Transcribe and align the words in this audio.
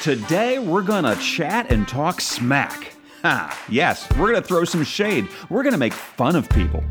Today 0.00 0.58
we're 0.58 0.80
gonna 0.80 1.14
chat 1.16 1.70
and 1.70 1.86
talk 1.86 2.22
smack. 2.22 2.94
Ha, 3.20 3.66
yes, 3.68 4.08
we're 4.16 4.28
gonna 4.28 4.40
throw 4.40 4.64
some 4.64 4.82
shade. 4.82 5.28
We're 5.50 5.62
gonna 5.62 5.76
make 5.76 5.92
fun 5.92 6.36
of 6.36 6.48
people. 6.48 6.82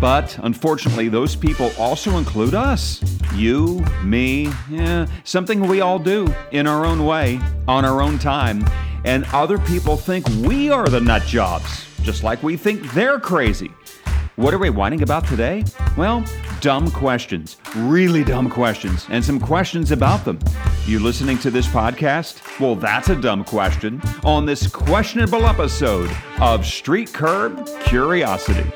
But 0.00 0.38
unfortunately, 0.38 1.10
those 1.10 1.36
people 1.36 1.70
also 1.78 2.16
include 2.16 2.54
us. 2.54 3.02
You, 3.34 3.84
me, 4.02 4.48
yeah, 4.70 5.06
something 5.24 5.68
we 5.68 5.82
all 5.82 5.98
do 5.98 6.34
in 6.50 6.66
our 6.66 6.86
own 6.86 7.04
way, 7.04 7.40
on 7.68 7.84
our 7.84 8.00
own 8.00 8.18
time. 8.18 8.66
And 9.04 9.26
other 9.34 9.58
people 9.58 9.98
think 9.98 10.26
we 10.42 10.70
are 10.70 10.88
the 10.88 11.00
nut 11.00 11.24
jobs, 11.24 11.86
just 12.00 12.24
like 12.24 12.42
we 12.42 12.56
think 12.56 12.90
they're 12.94 13.20
crazy. 13.20 13.70
What 14.36 14.54
are 14.54 14.58
we 14.58 14.70
whining 14.70 15.02
about 15.02 15.26
today? 15.26 15.62
Well, 15.98 16.24
dumb 16.62 16.90
questions, 16.90 17.58
really 17.74 18.24
dumb 18.24 18.48
questions, 18.48 19.06
and 19.10 19.22
some 19.22 19.40
questions 19.40 19.92
about 19.92 20.24
them. 20.24 20.38
You 20.86 21.00
listening 21.00 21.38
to 21.38 21.50
this 21.50 21.66
podcast? 21.66 22.60
Well, 22.60 22.76
that's 22.76 23.08
a 23.08 23.16
dumb 23.16 23.42
question 23.42 24.00
on 24.22 24.46
this 24.46 24.68
questionable 24.68 25.44
episode 25.44 26.16
of 26.40 26.64
Street 26.64 27.12
Curb 27.12 27.68
Curiosity. 27.80 28.70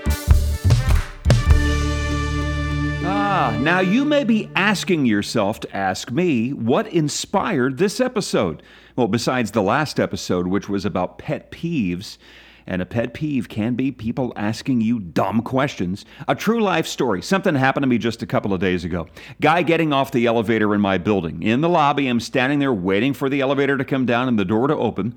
Ah, 3.04 3.56
now 3.62 3.78
you 3.78 4.04
may 4.04 4.24
be 4.24 4.50
asking 4.56 5.06
yourself 5.06 5.60
to 5.60 5.76
ask 5.76 6.10
me 6.10 6.52
what 6.52 6.88
inspired 6.88 7.78
this 7.78 8.00
episode. 8.00 8.60
Well, 8.96 9.06
besides 9.06 9.52
the 9.52 9.62
last 9.62 10.00
episode, 10.00 10.48
which 10.48 10.68
was 10.68 10.84
about 10.84 11.18
pet 11.18 11.52
peeves, 11.52 12.18
and 12.66 12.80
a 12.82 12.86
pet 12.86 13.14
peeve 13.14 13.48
can 13.48 13.74
be 13.74 13.92
people 13.92 14.32
asking 14.36 14.80
you 14.80 14.98
dumb 14.98 15.42
questions. 15.42 16.04
A 16.28 16.34
true 16.34 16.60
life 16.60 16.86
story. 16.86 17.22
Something 17.22 17.54
happened 17.54 17.82
to 17.82 17.88
me 17.88 17.98
just 17.98 18.22
a 18.22 18.26
couple 18.26 18.52
of 18.52 18.60
days 18.60 18.84
ago. 18.84 19.06
Guy 19.40 19.62
getting 19.62 19.92
off 19.92 20.12
the 20.12 20.26
elevator 20.26 20.74
in 20.74 20.80
my 20.80 20.98
building. 20.98 21.42
In 21.42 21.60
the 21.60 21.68
lobby, 21.68 22.06
I'm 22.08 22.20
standing 22.20 22.58
there 22.58 22.72
waiting 22.72 23.12
for 23.12 23.28
the 23.28 23.40
elevator 23.40 23.76
to 23.76 23.84
come 23.84 24.06
down 24.06 24.28
and 24.28 24.38
the 24.38 24.44
door 24.44 24.66
to 24.66 24.76
open. 24.76 25.14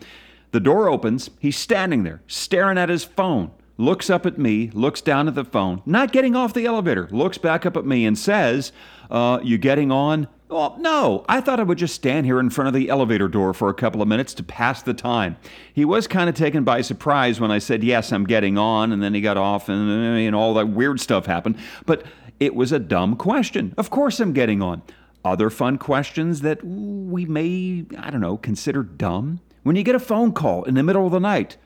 The 0.52 0.60
door 0.60 0.88
opens. 0.88 1.30
He's 1.40 1.58
standing 1.58 2.04
there, 2.04 2.22
staring 2.28 2.78
at 2.78 2.90
his 2.90 3.04
phone. 3.04 3.52
Looks 3.78 4.10
up 4.10 4.26
at 4.26 4.38
me, 4.38 4.70
looks 4.74 5.02
down 5.02 5.28
at 5.28 5.36
the 5.36 5.44
phone, 5.44 5.82
not 5.86 6.12
getting 6.12 6.36
off 6.36 6.54
the 6.54 6.66
elevator, 6.66 7.08
looks 7.12 7.40
back 7.40 7.66
up 7.66 7.76
at 7.76 7.86
me 7.86 8.06
and 8.06 8.18
says, 8.18 8.72
uh, 9.10 9.40
You 9.44 9.58
getting 9.58 9.92
on? 9.92 10.28
Well, 10.48 10.76
no, 10.80 11.26
I 11.28 11.42
thought 11.42 11.60
I 11.60 11.64
would 11.64 11.80
just 11.80 11.96
stand 11.96 12.28
here 12.28 12.40
in 12.40 12.52
front 12.52 12.68
of 12.68 12.76
the 12.76 12.88
elevator 12.90 13.28
door 13.28 13.56
for 13.56 13.70
a 13.70 13.74
couple 13.74 14.04
of 14.04 14.08
minutes 14.08 14.36
to 14.36 14.44
pass 14.44 14.84
the 14.84 14.94
time. 14.94 15.38
He 15.74 15.84
was 15.84 16.06
kind 16.06 16.30
of 16.30 16.36
taken 16.36 16.64
by 16.64 16.82
surprise 16.82 17.40
when 17.40 17.50
I 17.50 17.58
said, 17.58 17.84
Yes, 17.84 18.12
I'm 18.12 18.26
getting 18.26 18.60
on, 18.60 18.92
and 18.92 19.02
then 19.02 19.16
he 19.16 19.22
got 19.22 19.38
off, 19.38 19.68
and, 19.68 19.90
and 19.90 20.36
all 20.36 20.54
that 20.54 20.70
weird 20.70 21.00
stuff 21.00 21.26
happened. 21.26 21.58
But 21.88 22.06
it 22.40 22.54
was 22.54 22.72
a 22.72 22.78
dumb 22.78 23.16
question. 23.16 23.74
Of 23.78 23.90
course, 23.90 24.20
I'm 24.20 24.34
getting 24.34 24.62
on. 24.62 24.84
Other 25.26 25.50
fun 25.50 25.80
questions 25.80 26.42
that 26.42 26.64
we 26.64 27.26
may, 27.26 27.86
I 27.98 28.12
don't 28.12 28.22
know, 28.22 28.38
consider 28.38 28.84
dumb. 28.84 29.40
When 29.64 29.76
you 29.76 29.82
get 29.84 29.96
a 29.96 30.00
phone 30.00 30.34
call 30.34 30.64
in 30.66 30.76
the 30.76 30.84
middle 30.84 31.08
of 31.08 31.12
the 31.12 31.20
night, 31.20 31.58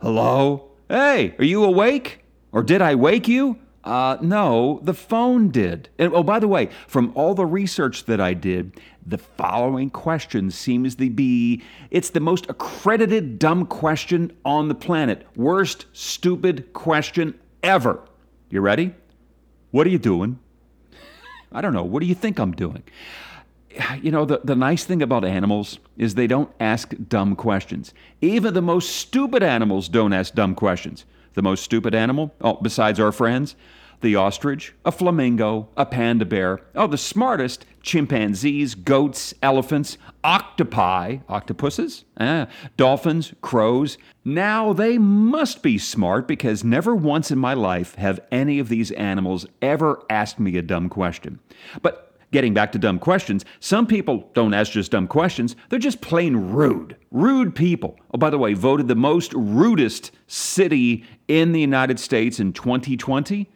Hello? 0.00 0.72
Hey, 0.88 1.34
are 1.38 1.44
you 1.44 1.64
awake? 1.64 2.24
Or 2.52 2.62
did 2.62 2.80
I 2.80 2.94
wake 2.94 3.26
you? 3.26 3.58
Uh, 3.82 4.18
no, 4.20 4.80
the 4.82 4.94
phone 4.94 5.50
did. 5.50 5.88
And 5.98 6.12
oh, 6.14 6.22
by 6.22 6.38
the 6.38 6.48
way, 6.48 6.70
from 6.86 7.12
all 7.14 7.34
the 7.34 7.46
research 7.46 8.04
that 8.06 8.20
I 8.20 8.34
did, 8.34 8.80
the 9.04 9.18
following 9.18 9.90
question 9.90 10.50
seems 10.50 10.96
to 10.96 11.10
be 11.10 11.62
it's 11.90 12.10
the 12.10 12.20
most 12.20 12.48
accredited 12.48 13.38
dumb 13.38 13.66
question 13.66 14.36
on 14.44 14.68
the 14.68 14.74
planet. 14.74 15.26
Worst 15.36 15.86
stupid 15.92 16.72
question 16.72 17.38
ever. 17.62 18.00
You 18.50 18.60
ready? 18.60 18.94
What 19.70 19.86
are 19.86 19.90
you 19.90 19.98
doing? 19.98 20.38
I 21.52 21.60
don't 21.60 21.72
know. 21.72 21.84
What 21.84 22.00
do 22.00 22.06
you 22.06 22.14
think 22.14 22.38
I'm 22.38 22.52
doing? 22.52 22.82
You 24.00 24.10
know, 24.10 24.24
the, 24.24 24.40
the 24.42 24.56
nice 24.56 24.84
thing 24.84 25.02
about 25.02 25.24
animals 25.24 25.78
is 25.96 26.14
they 26.14 26.26
don't 26.26 26.50
ask 26.60 26.94
dumb 27.08 27.36
questions. 27.36 27.92
Even 28.20 28.54
the 28.54 28.62
most 28.62 28.96
stupid 28.96 29.42
animals 29.42 29.88
don't 29.88 30.12
ask 30.12 30.34
dumb 30.34 30.54
questions. 30.54 31.04
The 31.34 31.42
most 31.42 31.64
stupid 31.64 31.94
animal? 31.94 32.34
Oh, 32.40 32.54
besides 32.54 32.98
our 32.98 33.12
friends? 33.12 33.56
The 34.00 34.16
ostrich, 34.16 34.74
a 34.84 34.92
flamingo, 34.92 35.68
a 35.76 35.86
panda 35.86 36.24
bear. 36.24 36.60
Oh, 36.74 36.86
the 36.86 36.98
smartest? 36.98 37.64
Chimpanzees, 37.82 38.74
goats, 38.74 39.32
elephants, 39.42 39.96
octopi, 40.24 41.18
octopuses, 41.28 42.04
ah, 42.18 42.46
dolphins, 42.76 43.32
crows. 43.40 43.96
Now 44.24 44.72
they 44.72 44.98
must 44.98 45.62
be 45.62 45.78
smart 45.78 46.26
because 46.26 46.64
never 46.64 46.94
once 46.94 47.30
in 47.30 47.38
my 47.38 47.54
life 47.54 47.94
have 47.94 48.20
any 48.30 48.58
of 48.58 48.68
these 48.68 48.90
animals 48.92 49.46
ever 49.62 50.02
asked 50.10 50.40
me 50.40 50.56
a 50.56 50.62
dumb 50.62 50.88
question. 50.88 51.38
But 51.80 52.15
Getting 52.32 52.54
back 52.54 52.72
to 52.72 52.78
dumb 52.78 52.98
questions, 52.98 53.44
some 53.60 53.86
people 53.86 54.30
don't 54.34 54.52
ask 54.52 54.72
just 54.72 54.90
dumb 54.90 55.06
questions, 55.06 55.54
they're 55.68 55.78
just 55.78 56.00
plain 56.00 56.36
rude. 56.36 56.96
Rude 57.10 57.54
people. 57.54 57.98
Oh, 58.12 58.18
by 58.18 58.30
the 58.30 58.38
way, 58.38 58.54
voted 58.54 58.88
the 58.88 58.96
most 58.96 59.32
rudest 59.34 60.10
city 60.26 61.04
in 61.28 61.52
the 61.52 61.60
United 61.60 62.00
States 62.00 62.40
in 62.40 62.52
2020 62.52 63.50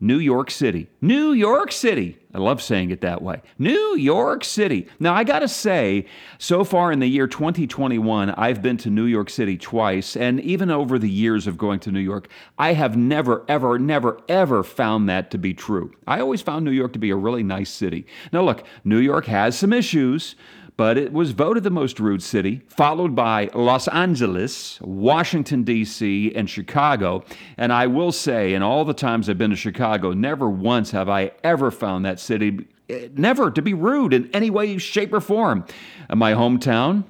New 0.00 0.18
York 0.18 0.50
City. 0.50 0.88
New 1.00 1.32
York 1.32 1.72
City. 1.72 2.18
I 2.32 2.38
love 2.38 2.62
saying 2.62 2.90
it 2.90 3.00
that 3.00 3.20
way. 3.20 3.42
New 3.58 3.96
York 3.96 4.44
City. 4.44 4.86
Now, 5.00 5.14
I 5.14 5.24
got 5.24 5.40
to 5.40 5.48
say, 5.48 6.06
so 6.38 6.62
far 6.62 6.92
in 6.92 7.00
the 7.00 7.06
year 7.06 7.26
2021, 7.26 8.30
I've 8.30 8.62
been 8.62 8.76
to 8.78 8.90
New 8.90 9.06
York 9.06 9.30
City 9.30 9.56
twice. 9.56 10.16
And 10.16 10.40
even 10.40 10.70
over 10.70 10.98
the 10.98 11.10
years 11.10 11.46
of 11.46 11.58
going 11.58 11.80
to 11.80 11.90
New 11.90 12.00
York, 12.00 12.28
I 12.58 12.74
have 12.74 12.96
never, 12.96 13.44
ever, 13.48 13.78
never, 13.78 14.20
ever 14.28 14.62
found 14.62 15.08
that 15.08 15.30
to 15.32 15.38
be 15.38 15.54
true. 15.54 15.92
I 16.06 16.20
always 16.20 16.42
found 16.42 16.64
New 16.64 16.70
York 16.70 16.92
to 16.92 16.98
be 16.98 17.10
a 17.10 17.16
really 17.16 17.42
nice 17.42 17.70
city. 17.70 18.06
Now, 18.32 18.42
look, 18.42 18.64
New 18.84 18.98
York 18.98 19.26
has 19.26 19.58
some 19.58 19.72
issues 19.72 20.36
but 20.78 20.96
it 20.96 21.12
was 21.12 21.32
voted 21.32 21.64
the 21.64 21.70
most 21.70 21.98
rude 21.98 22.22
city, 22.22 22.62
followed 22.68 23.12
by 23.12 23.50
Los 23.52 23.88
Angeles, 23.88 24.80
Washington, 24.80 25.64
D.C., 25.64 26.32
and 26.36 26.48
Chicago. 26.48 27.24
And 27.56 27.72
I 27.72 27.88
will 27.88 28.12
say, 28.12 28.54
in 28.54 28.62
all 28.62 28.84
the 28.84 28.94
times 28.94 29.28
I've 29.28 29.36
been 29.36 29.50
to 29.50 29.56
Chicago, 29.56 30.12
never 30.12 30.48
once 30.48 30.92
have 30.92 31.08
I 31.08 31.32
ever 31.42 31.72
found 31.72 32.04
that 32.04 32.20
city, 32.20 32.68
eh, 32.88 33.08
never 33.16 33.50
to 33.50 33.60
be 33.60 33.74
rude 33.74 34.14
in 34.14 34.30
any 34.32 34.50
way, 34.50 34.78
shape, 34.78 35.12
or 35.12 35.20
form. 35.20 35.64
In 36.08 36.16
my 36.16 36.32
hometown, 36.32 37.02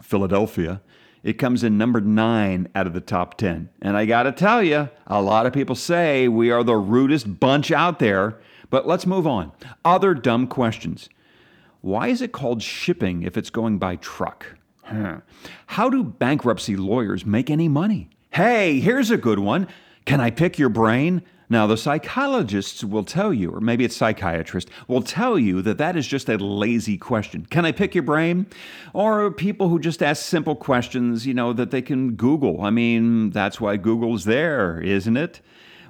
Philadelphia, 0.00 0.80
it 1.24 1.32
comes 1.32 1.64
in 1.64 1.76
number 1.76 2.00
nine 2.00 2.68
out 2.76 2.86
of 2.86 2.92
the 2.92 3.00
top 3.00 3.36
10. 3.38 3.70
And 3.82 3.96
I 3.96 4.06
got 4.06 4.22
to 4.22 4.30
tell 4.30 4.62
you, 4.62 4.88
a 5.08 5.20
lot 5.20 5.46
of 5.46 5.52
people 5.52 5.74
say 5.74 6.28
we 6.28 6.52
are 6.52 6.62
the 6.62 6.76
rudest 6.76 7.40
bunch 7.40 7.72
out 7.72 7.98
there. 7.98 8.38
But 8.70 8.86
let's 8.86 9.04
move 9.04 9.26
on. 9.26 9.50
Other 9.84 10.14
dumb 10.14 10.46
questions. 10.46 11.08
Why 11.84 12.08
is 12.08 12.22
it 12.22 12.32
called 12.32 12.62
shipping 12.62 13.24
if 13.24 13.36
it's 13.36 13.50
going 13.50 13.76
by 13.76 13.96
truck? 13.96 14.46
Huh. 14.84 15.18
How 15.66 15.90
do 15.90 16.02
bankruptcy 16.02 16.76
lawyers 16.76 17.26
make 17.26 17.50
any 17.50 17.68
money? 17.68 18.08
Hey, 18.30 18.80
here's 18.80 19.10
a 19.10 19.18
good 19.18 19.38
one. 19.38 19.68
Can 20.06 20.18
I 20.18 20.30
pick 20.30 20.58
your 20.58 20.70
brain? 20.70 21.20
Now, 21.50 21.66
the 21.66 21.76
psychologists 21.76 22.82
will 22.82 23.04
tell 23.04 23.34
you, 23.34 23.50
or 23.50 23.60
maybe 23.60 23.84
it's 23.84 23.94
psychiatrist, 23.94 24.70
will 24.88 25.02
tell 25.02 25.38
you 25.38 25.60
that 25.60 25.76
that 25.76 25.94
is 25.94 26.06
just 26.06 26.30
a 26.30 26.38
lazy 26.38 26.96
question. 26.96 27.44
Can 27.50 27.66
I 27.66 27.72
pick 27.72 27.94
your 27.94 28.02
brain? 28.02 28.46
Or 28.94 29.30
people 29.30 29.68
who 29.68 29.78
just 29.78 30.02
ask 30.02 30.24
simple 30.24 30.56
questions, 30.56 31.26
you 31.26 31.34
know, 31.34 31.52
that 31.52 31.70
they 31.70 31.82
can 31.82 32.12
Google. 32.14 32.62
I 32.62 32.70
mean, 32.70 33.28
that's 33.28 33.60
why 33.60 33.76
Google's 33.76 34.24
there, 34.24 34.80
isn't 34.80 35.18
it? 35.18 35.42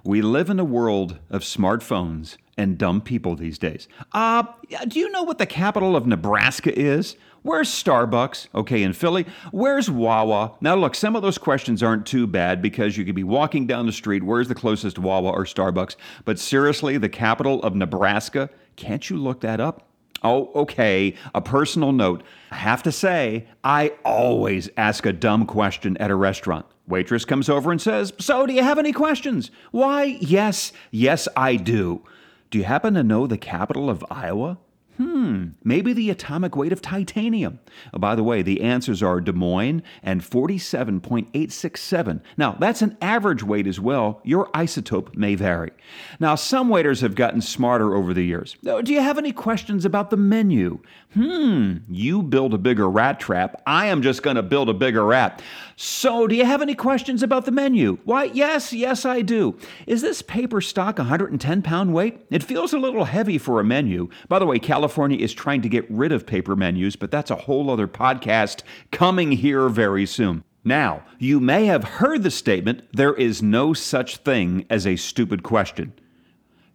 We 0.07 0.21
live 0.21 0.51
in 0.51 0.61
a 0.61 0.65
world 0.65 1.19
of 1.31 1.41
smartphones 1.41 2.37
and 2.59 2.77
dumb 2.77 3.01
people 3.01 3.37
these 3.37 3.59
days. 3.59 3.89
Uh, 4.13 4.43
do 4.87 5.01
you 5.01 5.11
know 5.11 5.23
what 5.23 5.39
the 5.39 5.47
capital 5.47 5.97
of 5.97 6.07
Nebraska 6.07 6.79
is? 6.79 7.17
Where's 7.41 7.71
Starbucks? 7.71 8.49
Okay, 8.55 8.83
in 8.83 8.93
Philly. 8.93 9.25
Where's 9.51 9.91
Wawa? 9.91 10.53
Now, 10.61 10.75
look, 10.75 10.95
some 10.95 11.17
of 11.17 11.23
those 11.23 11.39
questions 11.39 11.83
aren't 11.83 12.05
too 12.05 12.27
bad 12.27 12.61
because 12.61 12.99
you 12.99 13.07
could 13.07 13.15
be 13.15 13.25
walking 13.25 13.67
down 13.67 13.87
the 13.87 13.93
street. 13.93 14.23
Where's 14.23 14.49
the 14.49 14.55
closest 14.55 14.99
Wawa 14.99 15.31
or 15.31 15.45
Starbucks? 15.45 15.97
But 16.27 16.39
seriously, 16.39 16.99
the 16.99 17.09
capital 17.09 17.63
of 17.63 17.75
Nebraska? 17.75 18.51
Can't 18.77 19.09
you 19.09 19.17
look 19.17 19.41
that 19.41 19.59
up? 19.59 19.89
Oh, 20.23 20.51
okay. 20.55 21.15
A 21.35 21.41
personal 21.41 21.93
note. 21.93 22.23
I 22.51 22.57
have 22.57 22.83
to 22.83 22.93
say, 22.93 23.47
I 23.63 23.93
always 24.05 24.69
ask 24.77 25.07
a 25.07 25.15
dumb 25.15 25.47
question 25.47 25.97
at 25.97 26.11
a 26.11 26.15
restaurant. 26.15 26.67
Waitress 26.87 27.25
comes 27.25 27.49
over 27.49 27.71
and 27.71 27.81
says, 27.81 28.13
So, 28.19 28.47
do 28.47 28.53
you 28.53 28.63
have 28.63 28.79
any 28.79 28.93
questions? 28.93 29.51
Why, 29.71 30.19
yes, 30.21 30.73
yes, 30.91 31.27
I 31.37 31.57
do. 31.57 32.03
Do 32.51 32.59
you 32.59 32.65
happen 32.65 32.95
to 32.95 33.03
know 33.03 33.27
the 33.27 33.39
capital 33.39 33.89
of 33.89 34.05
Iowa? 34.11 34.59
Hmm, 34.97 35.49
maybe 35.65 35.93
the 35.93 36.11
atomic 36.11 36.55
weight 36.55 36.73
of 36.73 36.81
titanium. 36.81 37.59
Oh, 37.93 37.99
by 37.99 38.15
the 38.15 38.23
way, 38.23 38.43
the 38.43 38.61
answers 38.61 39.03
are 39.03 39.21
Des 39.21 39.33
Moines 39.33 39.83
and 40.05 40.21
47.867. 40.21 42.21
Now, 42.37 42.57
that's 42.61 42.81
an 42.81 42.97
average 43.03 43.43
weight 43.43 43.67
as 43.67 43.81
well. 43.81 44.21
Your 44.23 44.47
isotope 44.53 45.17
may 45.17 45.35
vary. 45.35 45.73
Now, 46.21 46.37
some 46.37 46.69
waiters 46.69 47.01
have 47.01 47.17
gotten 47.17 47.41
smarter 47.41 47.97
over 47.97 48.15
the 48.15 48.23
years. 48.23 48.55
Oh, 48.67 48.83
do 48.83 48.93
you 48.93 49.01
have 49.01 49.19
any 49.19 49.33
questions 49.33 49.85
about 49.85 50.11
the 50.11 50.17
menu? 50.17 50.79
Hmm, 51.15 51.79
you 51.89 52.23
build 52.23 52.55
a 52.55 52.59
bigger 52.59 52.89
rat 52.89 53.19
trap. 53.19 53.63
I 53.67 53.87
am 53.87 54.01
just 54.01 54.23
going 54.23 54.37
to 54.37 54.43
build 54.43 54.69
a 54.69 54.75
bigger 54.75 55.05
rat. 55.05 55.43
So, 55.77 56.29
do 56.29 56.37
you 56.37 56.45
have 56.45 56.63
any 56.63 56.77
questions 56.77 57.23
about 57.23 57.47
the 57.47 57.51
menu? 57.51 57.99
Why, 58.05 58.25
yes, 58.25 58.73
yes, 58.73 59.05
I 59.05 59.23
do. 59.23 59.59
Is 59.89 60.03
this 60.03 60.23
paper 60.23 60.61
stock 60.61 60.99
110 60.99 61.63
pound 61.63 61.93
weight? 61.93 62.25
It 62.31 62.45
feels 62.45 62.73
a 62.73 62.79
little 62.79 63.05
heavy 63.05 63.39
for 63.39 63.59
a 63.59 63.65
menu. 63.65 64.09
By 64.29 64.39
the 64.39 64.47
way, 64.47 64.61
California 64.61 64.84
California 64.85 65.17
is 65.17 65.33
trying 65.33 65.63
to 65.63 65.69
get 65.71 65.91
rid 65.91 66.13
of 66.13 66.27
paper 66.27 66.55
menus, 66.55 66.95
but 66.95 67.11
that's 67.11 67.31
a 67.31 67.37
whole 67.37 67.71
other 67.71 67.89
podcast 67.89 68.63
coming 68.91 69.33
here 69.33 69.71
very 69.71 70.05
soon. 70.05 70.45
Now, 70.63 71.05
you 71.19 71.41
may 71.41 71.65
have 71.65 71.85
heard 71.85 72.23
the 72.23 72.31
statement 72.31 72.83
there 72.93 73.15
is 73.15 73.43
no 73.43 73.73
such 73.73 74.19
thing 74.19 74.67
as 74.69 74.87
a 74.87 74.97
stupid 74.97 75.43
question. 75.43 75.95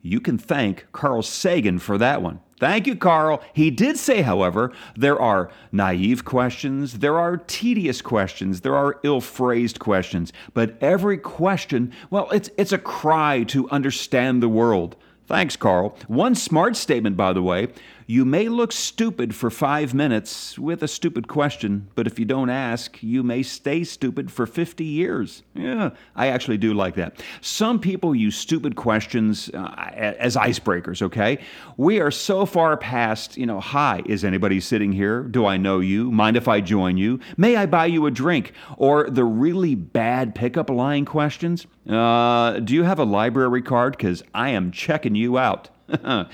You 0.01 0.19
can 0.19 0.39
thank 0.39 0.87
Carl 0.91 1.21
Sagan 1.21 1.77
for 1.77 1.99
that 1.99 2.23
one. 2.23 2.39
Thank 2.59 2.87
you, 2.87 2.95
Carl. 2.95 3.43
He 3.53 3.69
did 3.69 3.95
say, 3.95 4.23
however, 4.23 4.71
there 4.97 5.21
are 5.21 5.51
naive 5.71 6.25
questions, 6.25 6.97
there 6.97 7.19
are 7.19 7.37
tedious 7.37 8.01
questions, 8.01 8.61
there 8.61 8.75
are 8.75 8.99
ill 9.03 9.21
phrased 9.21 9.77
questions, 9.77 10.33
but 10.55 10.81
every 10.81 11.19
question, 11.19 11.93
well, 12.09 12.27
it's, 12.31 12.49
it's 12.57 12.71
a 12.71 12.79
cry 12.79 13.43
to 13.49 13.69
understand 13.69 14.41
the 14.41 14.49
world. 14.49 14.95
Thanks, 15.27 15.55
Carl. 15.55 15.95
One 16.07 16.33
smart 16.33 16.75
statement, 16.75 17.15
by 17.15 17.33
the 17.33 17.43
way 17.43 17.67
you 18.09 18.25
may 18.25 18.49
look 18.49 18.71
stupid 18.71 19.35
for 19.35 19.51
five 19.51 19.93
minutes 19.93 20.57
with 20.57 20.81
a 20.81 20.87
stupid 20.87 21.27
question, 21.27 21.87
but 21.93 22.07
if 22.07 22.17
you 22.17 22.25
don't 22.25 22.49
ask, 22.49 22.97
you 23.03 23.21
may 23.21 23.43
stay 23.43 23.83
stupid 23.83 24.31
for 24.31 24.47
50 24.47 24.83
years. 24.83 25.43
Yeah, 25.53 25.91
I 26.15 26.29
actually 26.29 26.57
do 26.57 26.73
like 26.73 26.95
that. 26.95 27.21
Some 27.41 27.79
people 27.79 28.15
use 28.15 28.35
stupid 28.35 28.75
questions 28.75 29.51
uh, 29.53 29.75
as 29.93 30.35
icebreakers, 30.35 31.03
okay? 31.03 31.37
We 31.77 31.99
are 31.99 32.09
so 32.09 32.47
far 32.47 32.75
past, 32.77 33.37
you 33.37 33.45
know, 33.45 33.59
hi, 33.59 34.01
is 34.07 34.25
anybody 34.25 34.59
sitting 34.59 34.91
here? 34.91 35.21
Do 35.21 35.45
I 35.45 35.57
know 35.57 35.79
you? 35.79 36.09
Mind 36.09 36.35
if 36.35 36.47
I 36.47 36.61
join 36.61 36.97
you? 36.97 37.19
May 37.37 37.57
I 37.57 37.67
buy 37.67 37.85
you 37.85 38.07
a 38.07 38.11
drink? 38.11 38.53
Or 38.77 39.07
the 39.07 39.23
really 39.23 39.75
bad 39.75 40.33
pickup 40.33 40.71
line 40.71 41.05
questions. 41.05 41.67
Uh, 41.87 42.59
do 42.59 42.73
you 42.73 42.81
have 42.81 42.97
a 42.97 43.05
library 43.05 43.61
card? 43.61 43.95
Because 43.95 44.23
I 44.33 44.49
am 44.49 44.71
checking 44.71 45.13
you 45.13 45.37
out. 45.37 45.69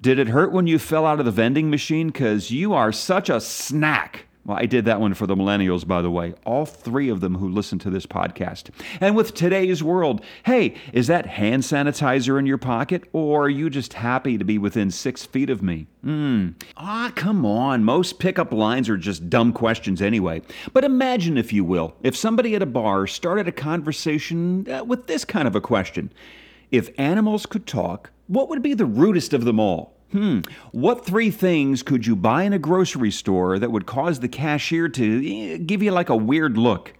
Did 0.00 0.18
it 0.18 0.28
hurt 0.28 0.50
when 0.50 0.66
you 0.66 0.78
fell 0.78 1.04
out 1.04 1.18
of 1.18 1.26
the 1.26 1.30
vending 1.30 1.68
machine? 1.68 2.08
Because 2.08 2.50
you 2.50 2.72
are 2.72 2.90
such 2.90 3.28
a 3.28 3.38
snack. 3.38 4.24
Well, 4.46 4.56
I 4.56 4.64
did 4.64 4.86
that 4.86 4.98
one 4.98 5.12
for 5.12 5.26
the 5.26 5.34
millennials, 5.34 5.86
by 5.86 6.00
the 6.00 6.10
way. 6.10 6.32
All 6.46 6.64
three 6.64 7.10
of 7.10 7.20
them 7.20 7.34
who 7.34 7.46
listen 7.46 7.78
to 7.80 7.90
this 7.90 8.06
podcast. 8.06 8.70
And 8.98 9.14
with 9.14 9.34
today's 9.34 9.82
world, 9.82 10.24
hey, 10.44 10.74
is 10.94 11.08
that 11.08 11.26
hand 11.26 11.64
sanitizer 11.64 12.38
in 12.38 12.46
your 12.46 12.56
pocket, 12.56 13.04
or 13.12 13.44
are 13.44 13.48
you 13.50 13.68
just 13.68 13.92
happy 13.92 14.38
to 14.38 14.44
be 14.44 14.56
within 14.56 14.90
six 14.90 15.26
feet 15.26 15.50
of 15.50 15.62
me? 15.62 15.86
Hmm. 16.02 16.48
Ah, 16.78 17.12
come 17.14 17.44
on. 17.44 17.84
Most 17.84 18.18
pickup 18.18 18.52
lines 18.52 18.88
are 18.88 18.96
just 18.96 19.28
dumb 19.28 19.52
questions 19.52 20.00
anyway. 20.00 20.40
But 20.72 20.84
imagine, 20.84 21.36
if 21.36 21.52
you 21.52 21.62
will, 21.62 21.94
if 22.02 22.16
somebody 22.16 22.54
at 22.54 22.62
a 22.62 22.66
bar 22.66 23.06
started 23.06 23.46
a 23.46 23.52
conversation 23.52 24.66
uh, 24.70 24.82
with 24.82 25.08
this 25.08 25.26
kind 25.26 25.46
of 25.46 25.54
a 25.54 25.60
question 25.60 26.10
If 26.70 26.90
animals 26.98 27.46
could 27.46 27.66
talk, 27.66 28.10
what 28.28 28.48
would 28.48 28.62
be 28.62 28.74
the 28.74 28.86
rudest 28.86 29.32
of 29.32 29.44
them 29.44 29.58
all? 29.58 29.96
Hmm, 30.12 30.40
what 30.72 31.04
three 31.04 31.30
things 31.30 31.82
could 31.82 32.06
you 32.06 32.16
buy 32.16 32.42
in 32.42 32.52
a 32.52 32.58
grocery 32.58 33.10
store 33.10 33.58
that 33.58 33.70
would 33.70 33.86
cause 33.86 34.20
the 34.20 34.28
cashier 34.28 34.88
to 34.88 35.54
eh, 35.54 35.56
give 35.58 35.82
you 35.82 35.92
like 35.92 36.08
a 36.08 36.16
weird 36.16 36.56
look? 36.56 36.94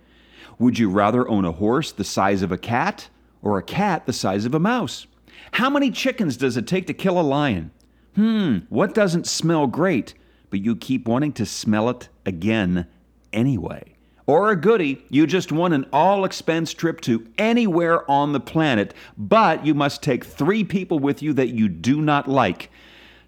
Would 0.58 0.78
you 0.78 0.90
rather 0.90 1.28
own 1.28 1.44
a 1.44 1.52
horse 1.52 1.90
the 1.90 2.04
size 2.04 2.42
of 2.42 2.52
a 2.52 2.58
cat 2.58 3.08
or 3.42 3.58
a 3.58 3.62
cat 3.62 4.06
the 4.06 4.12
size 4.12 4.44
of 4.44 4.54
a 4.54 4.60
mouse? 4.60 5.06
How 5.52 5.70
many 5.70 5.90
chickens 5.90 6.36
does 6.36 6.56
it 6.56 6.66
take 6.66 6.86
to 6.86 6.94
kill 6.94 7.18
a 7.18 7.22
lion? 7.22 7.70
Hmm, 8.14 8.58
what 8.68 8.94
doesn't 8.94 9.26
smell 9.26 9.66
great, 9.66 10.14
but 10.50 10.60
you 10.60 10.76
keep 10.76 11.08
wanting 11.08 11.32
to 11.34 11.46
smell 11.46 11.88
it 11.88 12.08
again 12.26 12.86
anyway? 13.32 13.96
Or 14.30 14.52
a 14.52 14.54
goodie, 14.54 15.04
you 15.08 15.26
just 15.26 15.50
won 15.50 15.72
an 15.72 15.84
all 15.92 16.24
expense 16.24 16.72
trip 16.72 17.00
to 17.00 17.26
anywhere 17.36 18.08
on 18.08 18.32
the 18.32 18.38
planet, 18.38 18.94
but 19.18 19.66
you 19.66 19.74
must 19.74 20.04
take 20.04 20.24
three 20.24 20.62
people 20.62 21.00
with 21.00 21.20
you 21.20 21.32
that 21.32 21.48
you 21.48 21.68
do 21.68 22.00
not 22.00 22.28
like. 22.28 22.70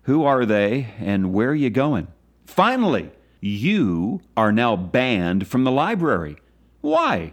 Who 0.03 0.23
are 0.23 0.47
they 0.47 0.95
and 1.01 1.33
where 1.33 1.49
are 1.49 1.57
you 1.57 1.71
going? 1.71 2.07
Finally, 2.47 3.11
you 3.41 4.21
are 4.37 4.53
now 4.53 4.77
banned 4.77 5.49
from 5.49 5.65
the 5.65 5.73
library. 5.73 6.37
Why? 6.83 7.33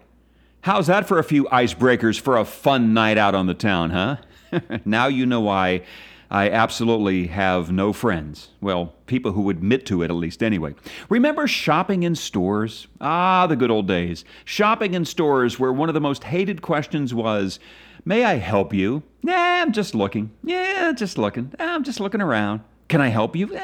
How's 0.61 0.87
that 0.87 1.07
for 1.07 1.19
a 1.19 1.23
few 1.23 1.43
icebreakers 1.45 2.19
for 2.19 2.37
a 2.37 2.45
fun 2.45 2.95
night 2.95 3.19
out 3.19 3.35
on 3.35 3.45
the 3.45 3.53
town, 3.53 3.91
huh? 3.91 4.17
now 4.83 5.05
you 5.05 5.27
know 5.27 5.41
why 5.41 5.83
I 6.31 6.49
absolutely 6.49 7.27
have 7.27 7.71
no 7.71 7.91
friends. 7.91 8.49
Well, 8.61 8.93
people 9.07 9.31
who 9.31 9.49
admit 9.49 9.85
to 9.87 10.03
it, 10.03 10.11
at 10.11 10.15
least 10.15 10.43
anyway. 10.43 10.75
Remember 11.09 11.47
shopping 11.47 12.03
in 12.03 12.15
stores? 12.15 12.87
Ah, 13.01 13.47
the 13.47 13.55
good 13.55 13.71
old 13.71 13.87
days. 13.87 14.25
Shopping 14.45 14.93
in 14.93 15.05
stores 15.05 15.59
where 15.59 15.73
one 15.73 15.89
of 15.89 15.95
the 15.95 16.01
most 16.01 16.25
hated 16.25 16.61
questions 16.61 17.13
was, 17.13 17.59
May 18.05 18.23
I 18.23 18.35
help 18.35 18.73
you? 18.73 19.03
Yeah, 19.23 19.61
I'm 19.61 19.71
just 19.71 19.93
looking. 19.93 20.31
Yeah, 20.43 20.93
just 20.95 21.17
looking. 21.17 21.53
I'm 21.59 21.83
just 21.83 21.99
looking 21.99 22.21
around. 22.21 22.61
Can 22.87 23.01
I 23.01 23.09
help 23.09 23.35
you? 23.35 23.53
Eh, 23.55 23.59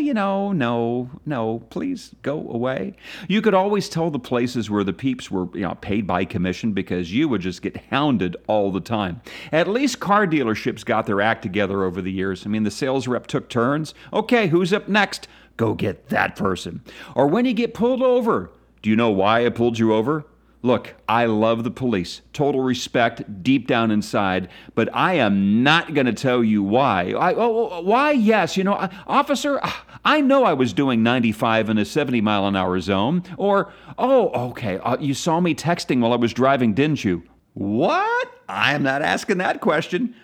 you 0.00 0.14
know, 0.14 0.52
no, 0.52 1.10
no, 1.26 1.60
please 1.70 2.14
go 2.22 2.50
away. 2.50 2.94
You 3.28 3.42
could 3.42 3.54
always 3.54 3.88
tell 3.88 4.10
the 4.10 4.18
places 4.18 4.70
where 4.70 4.84
the 4.84 4.92
peeps 4.92 5.30
were 5.30 5.46
you 5.54 5.62
know, 5.62 5.74
paid 5.74 6.06
by 6.06 6.24
commission 6.24 6.72
because 6.72 7.12
you 7.12 7.28
would 7.28 7.40
just 7.40 7.62
get 7.62 7.76
hounded 7.90 8.36
all 8.46 8.72
the 8.72 8.80
time. 8.80 9.20
At 9.52 9.68
least 9.68 10.00
car 10.00 10.26
dealerships 10.26 10.84
got 10.84 11.06
their 11.06 11.20
act 11.20 11.42
together 11.42 11.84
over 11.84 12.02
the 12.02 12.12
years. 12.12 12.46
I 12.46 12.48
mean, 12.48 12.64
the 12.64 12.70
sales 12.70 13.06
rep 13.06 13.26
took 13.26 13.48
turns. 13.48 13.94
Okay, 14.12 14.48
who's 14.48 14.72
up 14.72 14.88
next? 14.88 15.28
Go 15.56 15.74
get 15.74 16.08
that 16.08 16.36
person. 16.36 16.82
Or 17.14 17.26
when 17.26 17.44
you 17.44 17.52
get 17.52 17.74
pulled 17.74 18.02
over, 18.02 18.50
do 18.82 18.90
you 18.90 18.96
know 18.96 19.10
why 19.10 19.44
I 19.44 19.50
pulled 19.50 19.78
you 19.78 19.92
over? 19.92 20.24
Look, 20.62 20.94
I 21.08 21.24
love 21.24 21.64
the 21.64 21.70
police, 21.70 22.20
total 22.34 22.60
respect 22.60 23.42
deep 23.42 23.66
down 23.66 23.90
inside, 23.90 24.48
but 24.74 24.90
I 24.94 25.14
am 25.14 25.62
not 25.62 25.94
going 25.94 26.04
to 26.04 26.12
tell 26.12 26.44
you 26.44 26.62
why. 26.62 27.14
I, 27.18 27.32
oh, 27.32 27.70
oh, 27.70 27.80
why? 27.80 28.12
Yes, 28.12 28.58
you 28.58 28.64
know, 28.64 28.74
officer, 29.06 29.58
I 30.04 30.20
know 30.20 30.44
I 30.44 30.52
was 30.52 30.74
doing 30.74 31.02
95 31.02 31.70
in 31.70 31.78
a 31.78 31.84
70 31.86 32.20
mile 32.20 32.46
an 32.46 32.56
hour 32.56 32.78
zone. 32.80 33.22
Or, 33.38 33.72
oh, 33.98 34.50
okay, 34.50 34.78
uh, 34.78 34.98
you 35.00 35.14
saw 35.14 35.40
me 35.40 35.54
texting 35.54 36.00
while 36.00 36.12
I 36.12 36.16
was 36.16 36.34
driving, 36.34 36.74
didn't 36.74 37.04
you? 37.04 37.22
What? 37.54 38.28
I 38.46 38.74
am 38.74 38.82
not 38.82 39.00
asking 39.00 39.38
that 39.38 39.62
question. 39.62 40.14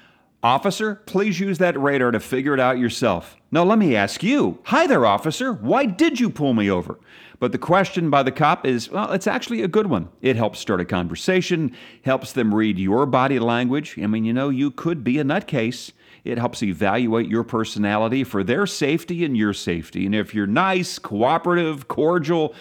Officer, 0.43 0.97
please 1.07 1.41
use 1.41 1.59
that 1.59 1.81
radar 1.81 2.11
to 2.11 2.21
figure 2.21 2.55
it 2.55 2.61
out 2.61 2.79
yourself. 2.79 3.37
Now, 3.51 3.65
let 3.65 3.79
me 3.79 3.97
ask 3.97 4.23
you. 4.23 4.59
Hi 4.65 4.87
there, 4.87 5.07
officer. 5.07 5.53
Why 5.53 5.87
did 5.87 6.21
you 6.21 6.31
pull 6.31 6.55
me 6.55 6.71
over? 6.71 6.99
But 7.39 7.53
the 7.53 7.59
question 7.59 8.11
by 8.11 8.23
the 8.23 8.33
cop 8.33 8.65
is 8.67 8.91
well, 8.91 9.13
it's 9.13 9.27
actually 9.27 9.63
a 9.63 9.69
good 9.69 9.89
one. 9.89 10.09
It 10.23 10.37
helps 10.37 10.59
start 10.59 10.81
a 10.81 10.85
conversation, 10.85 11.75
helps 12.03 12.33
them 12.33 12.55
read 12.55 12.79
your 12.79 13.07
body 13.07 13.39
language. 13.39 13.99
I 13.99 14.07
mean, 14.07 14.25
you 14.25 14.33
know, 14.33 14.49
you 14.49 14.71
could 14.71 15.05
be 15.05 15.19
a 15.19 15.25
nutcase. 15.25 15.93
It 16.25 16.39
helps 16.39 16.63
evaluate 16.63 17.29
your 17.29 17.45
personality 17.45 18.25
for 18.25 18.43
their 18.43 18.67
safety 18.67 19.25
and 19.25 19.37
your 19.37 19.53
safety. 19.53 20.07
And 20.07 20.15
if 20.15 20.35
you're 20.35 20.47
nice, 20.47 20.99
cooperative, 20.99 21.89
cordial, 21.89 22.55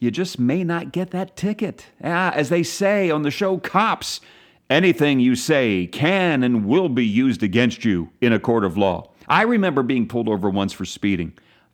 you 0.00 0.10
just 0.10 0.38
may 0.38 0.64
not 0.64 0.92
get 0.92 1.10
that 1.10 1.36
ticket. 1.36 1.86
Ah, 2.02 2.32
as 2.34 2.48
they 2.48 2.62
say 2.62 3.10
on 3.10 3.22
the 3.22 3.30
show 3.30 3.58
Cops, 3.58 4.20
anything 4.70 5.20
you 5.20 5.34
say 5.36 5.86
can 5.86 6.42
and 6.42 6.64
will 6.64 6.88
be 6.88 7.06
used 7.06 7.42
against 7.42 7.84
you 7.84 8.10
in 8.20 8.32
a 8.32 8.38
court 8.38 8.64
of 8.64 8.76
law. 8.76 9.10
I 9.28 9.42
remember 9.42 9.82
being 9.82 10.08
pulled 10.08 10.28
over 10.28 10.50
once 10.50 10.72
for 10.72 10.84
speeding 10.84 11.32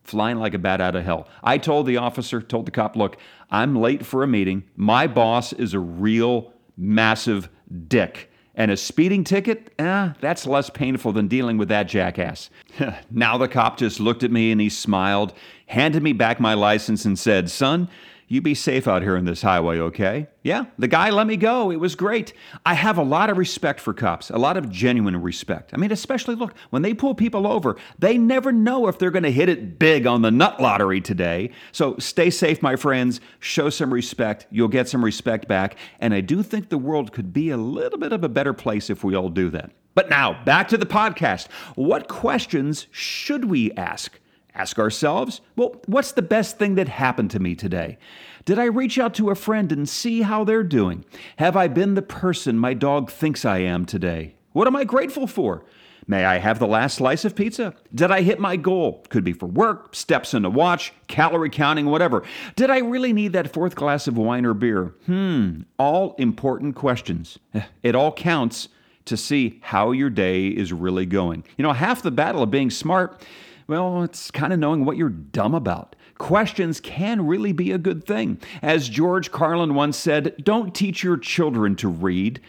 flying 0.09 0.39
like 0.39 0.55
a 0.55 0.59
bat 0.59 0.81
out 0.81 0.97
of 0.97 1.05
hell. 1.05 1.29
I 1.45 1.59
told 1.59 1.87
the 1.87 1.99
officer, 1.99 2.41
told 2.41 2.67
the 2.67 2.71
cop, 2.71 2.97
look, 2.97 3.19
I'm 3.51 3.77
late 3.77 4.05
for 4.05 4.23
a 4.23 4.27
meeting. 4.27 4.65
My 4.75 5.07
boss 5.07 5.53
is 5.53 5.75
a 5.75 5.79
real 5.79 6.53
massive 6.77 7.49
dick. 7.89 8.31
And 8.55 8.73
a 8.73 8.77
speeding 8.77 9.23
ticket, 9.23 9.73
eh, 9.79 10.13
that's 10.21 10.45
less 10.45 10.69
painful 10.69 11.13
than 11.13 11.29
dealing 11.29 11.59
with 11.59 11.69
that 11.69 11.85
jackass. 11.85 12.51
now 13.11 13.39
the 13.39 13.47
cop 13.47 13.77
just 13.77 14.01
looked 14.01 14.25
at 14.25 14.33
me 14.33 14.51
and 14.51 14.61
he 14.61 14.69
smiled, 14.69 15.33
handed 15.67 16.03
me 16.03 16.13
back 16.13 16.41
my 16.41 16.55
license, 16.55 17.05
and 17.05 17.17
said, 17.17 17.51
Son, 17.51 17.89
you 18.29 18.43
be 18.43 18.55
safe 18.55 18.87
out 18.87 19.03
here 19.03 19.17
in 19.17 19.25
this 19.25 19.41
highway, 19.41 19.79
okay? 19.79 20.29
Yeah, 20.43 20.67
the 20.79 20.87
guy 20.87 21.09
let 21.09 21.27
me 21.27 21.37
go. 21.37 21.71
It 21.71 21.81
was 21.81 21.95
great. 21.95 22.35
I 22.65 22.75
have 22.75 22.99
a 22.99 23.03
lot 23.03 23.31
of 23.31 23.39
respect 23.39 23.81
for 23.81 23.95
cops, 23.95 24.29
a 24.29 24.37
lot 24.37 24.59
of 24.59 24.71
genuine 24.71 25.21
respect. 25.21 25.73
I 25.73 25.79
mean, 25.79 25.91
especially 25.91 26.35
look, 26.35 26.55
when 26.69 26.83
they 26.83 26.93
pull 26.93 27.15
people 27.15 27.47
over, 27.47 27.77
they 27.99 28.19
never 28.19 28.53
know 28.53 28.87
if 28.87 28.99
they're 28.99 29.11
going 29.11 29.23
to 29.23 29.33
hit 29.33 29.49
it 29.49 29.79
big 29.79 30.07
on 30.07 30.21
the 30.21 30.31
nut 30.31 30.61
lottery 30.61 31.01
today. 31.01 31.51
So 31.73 31.97
stay 31.99 32.29
safe, 32.29 32.61
my 32.61 32.77
friends. 32.77 33.21
Show 33.41 33.71
some 33.71 33.93
respect. 33.93 34.47
You'll 34.51 34.69
get 34.69 34.89
some 34.89 35.03
respect 35.03 35.49
back. 35.49 35.77
And 35.99 36.13
I 36.13 36.21
do 36.21 36.43
think 36.43 36.69
the 36.69 36.79
world 36.79 37.13
could 37.13 37.33
be 37.33 37.49
a 37.49 37.57
little 37.57 37.99
bit 37.99 38.13
of 38.13 38.23
a 38.23 38.29
better 38.29 38.53
place 38.53 38.91
if 38.91 39.03
we 39.03 39.17
all 39.17 39.31
do 39.31 39.49
that. 39.51 39.73
But 39.95 40.11
now, 40.11 40.45
back 40.45 40.69
to 40.69 40.77
the 40.77 40.87
podcast. 40.87 41.51
What 41.75 42.09
questions 42.09 42.87
should 42.91 43.47
we 43.47 43.73
ask? 43.73 44.21
Ask 44.59 44.81
ourselves, 44.81 45.41
well, 45.55 45.77
what's 45.87 46.13
the 46.13 46.21
best 46.21 46.59
thing 46.59 46.75
that 46.75 46.89
happened 46.89 47.31
to 47.31 47.39
me 47.39 47.55
today? 47.55 47.97
Did 48.45 48.59
I 48.59 48.65
reach 48.65 48.99
out 48.99 49.15
to 49.15 49.31
a 49.31 49.37
friend 49.37 49.71
and 49.71 49.89
see 49.89 50.23
how 50.23 50.43
they're 50.43 50.65
doing? 50.65 51.05
Have 51.37 51.57
I 51.57 51.69
been 51.69 51.95
the 51.95 52.03
person 52.03 52.59
my 52.59 52.75
dog 52.75 53.09
thinks 53.09 53.45
I 53.45 53.59
am 53.59 53.87
today? 53.87 54.35
What 54.53 54.67
am 54.67 54.75
I 54.75 54.83
grateful 54.83 55.29
for? 55.29 55.65
May 56.09 56.25
I 56.25 56.39
have 56.39 56.59
the 56.59 56.67
last 56.67 56.97
slice 56.97 57.25
of 57.25 57.37
pizza? 57.37 57.73
Did 57.95 58.11
I 58.11 58.23
hit 58.23 58.41
my 58.41 58.57
goal? 58.57 59.05
Could 59.11 59.23
be 59.23 59.33
for 59.33 59.47
work, 59.47 59.95
steps 59.95 60.35
in 60.35 60.45
a 60.45 60.51
watch, 60.51 60.93
calorie 61.07 61.51
counting, 61.51 61.87
whatever. 61.87 62.25
Did 62.57 62.71
I 62.71 62.79
really 62.79 63.13
need 63.13 63.35
that 63.35 63.53
fourth 63.53 63.77
glass 63.77 64.09
of 64.09 64.17
wine 64.17 64.45
or 64.45 64.55
beer? 64.55 64.95
Hmm, 65.07 65.61
all 65.79 66.17
important 66.19 66.75
questions. 66.75 67.39
It 67.85 67.95
all 67.95 68.11
counts 68.11 68.69
to 69.05 69.17
see 69.17 69.61
how 69.63 69.93
your 69.93 70.11
day 70.11 70.49
is 70.49 70.73
really 70.73 71.07
going. 71.07 71.45
You 71.57 71.63
know, 71.63 71.73
half 71.73 72.03
the 72.03 72.11
battle 72.11 72.43
of 72.43 72.51
being 72.51 72.71
smart 72.71 73.23
Well, 73.69 74.03
it's 74.03 74.31
kind 74.31 74.55
of 74.55 74.59
knowing 74.59 74.87
what 74.87 74.97
you're 74.97 75.11
dumb 75.11 75.55
about. 75.55 75.95
Questions 76.17 76.81
can 76.81 77.27
really 77.27 77.53
be 77.53 77.71
a 77.71 77.79
good 77.79 78.03
thing. 78.03 78.41
As 78.63 78.89
George 78.89 79.31
Carlin 79.31 79.75
once 79.75 79.99
said, 79.99 80.35
don't 80.43 80.75
teach 80.75 81.05
your 81.05 81.19
children 81.19 81.77
to 81.77 81.89
read, 81.89 82.41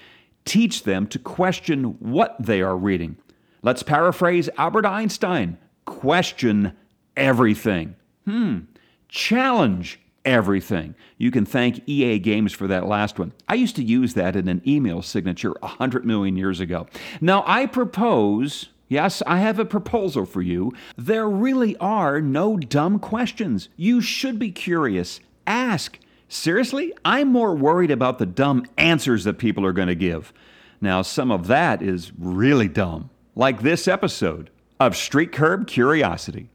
teach 0.45 0.83
them 0.83 1.05
to 1.07 1.19
question 1.19 1.97
what 1.99 2.37
they 2.39 2.61
are 2.61 2.77
reading. 2.77 3.17
Let's 3.61 3.83
paraphrase 3.83 4.49
Albert 4.57 4.85
Einstein 4.85 5.57
question 5.83 6.71
everything. 7.17 7.95
Hmm, 8.25 8.59
challenge 9.09 9.99
everything. 10.23 10.95
You 11.17 11.31
can 11.31 11.45
thank 11.45 11.81
EA 11.85 12.19
Games 12.19 12.53
for 12.53 12.67
that 12.67 12.87
last 12.87 13.19
one. 13.19 13.33
I 13.47 13.55
used 13.55 13.75
to 13.75 13.83
use 13.83 14.13
that 14.13 14.37
in 14.37 14.47
an 14.47 14.61
email 14.65 15.01
signature 15.01 15.53
100 15.59 16.05
million 16.05 16.37
years 16.37 16.61
ago. 16.61 16.87
Now, 17.19 17.43
I 17.45 17.65
propose. 17.65 18.69
Yes, 18.89 19.21
I 19.27 19.37
have 19.37 19.59
a 19.59 19.65
proposal 19.65 20.25
for 20.25 20.41
you. 20.41 20.73
There 20.97 21.29
really 21.29 21.77
are 21.77 22.19
no 22.19 22.57
dumb 22.57 22.97
questions. 22.97 23.69
You 23.77 24.01
should 24.01 24.39
be 24.39 24.51
curious. 24.51 25.19
Ask. 25.45 25.99
Seriously, 26.27 26.93
I'm 27.05 27.31
more 27.31 27.55
worried 27.55 27.91
about 27.91 28.17
the 28.17 28.25
dumb 28.25 28.65
answers 28.77 29.23
that 29.25 29.37
people 29.37 29.63
are 29.63 29.73
going 29.73 29.87
to 29.89 29.95
give. 29.95 30.33
Now, 30.81 31.03
some 31.03 31.31
of 31.31 31.47
that 31.47 31.83
is 31.83 32.11
really 32.17 32.67
dumb, 32.67 33.11
like 33.35 33.61
this 33.61 33.87
episode 33.87 34.49
of 34.79 34.95
Street 34.95 35.31
Curb 35.31 35.67
Curiosity. 35.67 36.49